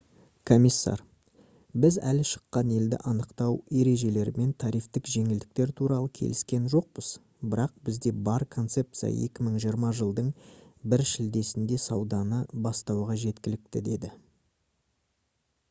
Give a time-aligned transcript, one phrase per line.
[0.49, 1.01] комиссар:
[1.81, 7.09] «біз әлі шыққан елді анықтау ережелері мен тарифтік жеңілдіктер туралы келіскен жоқпыз
[7.51, 10.31] бірақ бізде бар концепция 2020 жылдың
[10.99, 14.11] 1 шілдесінде сауданы бастауға жеткілікті»- деді